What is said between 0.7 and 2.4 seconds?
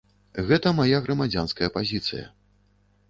мая грамадзянская пазіцыя.